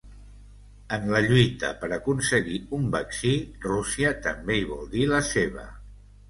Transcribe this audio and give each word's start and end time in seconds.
En 0.95 1.03
la 1.15 1.19
lluita 1.25 1.69
per 1.83 1.89
aconseguir 1.97 2.57
un 2.79 2.87
vaccí, 2.95 3.35
Rússia 3.67 4.15
també 4.25 4.57
hi 4.63 4.65
vol 4.73 4.91
dir 4.97 5.07
la 5.13 5.21
seva. 5.31 5.69